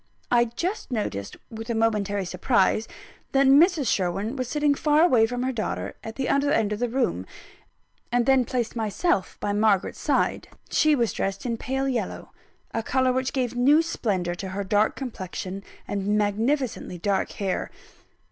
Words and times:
I 0.31 0.45
just 0.45 0.89
noticed 0.89 1.37
with 1.51 1.69
a 1.69 1.75
momentary 1.75 2.25
surprise 2.25 2.87
that 3.33 3.45
Mrs. 3.45 3.85
Sherwin 3.87 4.35
was 4.35 4.47
sitting 4.47 4.73
far 4.73 5.01
away 5.03 5.27
from 5.27 5.43
her 5.43 5.51
daughter, 5.51 5.93
at 6.03 6.15
the 6.15 6.27
other 6.27 6.51
end 6.51 6.73
of 6.73 6.79
the 6.79 6.89
room; 6.89 7.27
and 8.11 8.25
then 8.25 8.43
placed 8.43 8.75
myself 8.75 9.37
by 9.39 9.53
Margaret's 9.53 9.99
side. 9.99 10.47
She 10.71 10.95
was 10.95 11.13
dressed 11.13 11.45
in 11.45 11.55
pale 11.55 11.87
yellow 11.87 12.31
a 12.73 12.81
colour 12.81 13.13
which 13.13 13.31
gave 13.31 13.53
new 13.55 13.83
splendour 13.83 14.33
to 14.33 14.49
her 14.49 14.63
dark 14.63 14.95
complexion 14.95 15.61
and 15.87 16.17
magnificently 16.17 16.97
dark 16.97 17.33
hair. 17.33 17.69